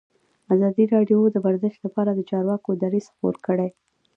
ازادي 0.53 0.83
راډیو 0.93 1.19
د 1.31 1.35
ورزش 1.45 1.75
لپاره 1.85 2.11
د 2.13 2.19
چارواکو 2.29 2.69
دریځ 2.83 3.05
خپور 3.13 3.35
کړی. 3.45 3.69